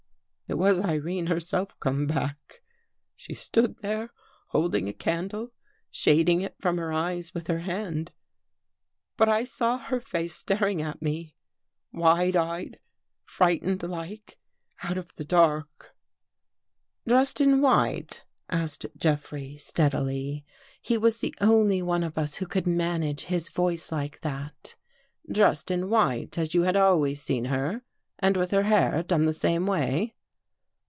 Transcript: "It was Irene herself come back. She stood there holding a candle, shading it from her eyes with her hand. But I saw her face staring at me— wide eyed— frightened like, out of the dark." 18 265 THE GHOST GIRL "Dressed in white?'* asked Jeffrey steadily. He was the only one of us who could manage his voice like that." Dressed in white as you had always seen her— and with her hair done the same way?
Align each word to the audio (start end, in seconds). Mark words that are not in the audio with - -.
"It 0.51 0.57
was 0.57 0.81
Irene 0.81 1.27
herself 1.27 1.79
come 1.79 2.07
back. 2.07 2.61
She 3.15 3.33
stood 3.33 3.77
there 3.77 4.11
holding 4.47 4.89
a 4.89 4.93
candle, 4.93 5.53
shading 5.89 6.41
it 6.41 6.57
from 6.59 6.77
her 6.77 6.91
eyes 6.91 7.33
with 7.33 7.47
her 7.47 7.59
hand. 7.59 8.11
But 9.15 9.29
I 9.29 9.45
saw 9.45 9.77
her 9.77 10.01
face 10.01 10.35
staring 10.35 10.81
at 10.81 11.01
me— 11.01 11.37
wide 11.93 12.35
eyed— 12.35 12.81
frightened 13.23 13.81
like, 13.83 14.37
out 14.83 14.97
of 14.97 15.15
the 15.15 15.23
dark." 15.23 15.95
18 17.05 17.05
265 17.05 17.05
THE 17.05 17.13
GHOST 17.13 17.37
GIRL 17.37 17.41
"Dressed 17.41 17.41
in 17.41 17.61
white?'* 17.61 18.25
asked 18.61 18.85
Jeffrey 18.97 19.55
steadily. 19.57 20.45
He 20.81 20.97
was 20.97 21.21
the 21.21 21.33
only 21.39 21.81
one 21.81 22.03
of 22.03 22.17
us 22.17 22.35
who 22.35 22.45
could 22.45 22.67
manage 22.67 23.21
his 23.21 23.47
voice 23.47 23.89
like 23.89 24.19
that." 24.19 24.75
Dressed 25.31 25.71
in 25.71 25.89
white 25.89 26.37
as 26.37 26.53
you 26.53 26.63
had 26.63 26.75
always 26.75 27.21
seen 27.21 27.45
her— 27.45 27.83
and 28.19 28.35
with 28.35 28.51
her 28.51 28.63
hair 28.63 29.01
done 29.01 29.23
the 29.23 29.33
same 29.33 29.65
way? 29.65 30.13